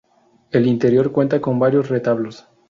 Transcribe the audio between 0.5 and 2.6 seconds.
interior cuenta con varios retablos.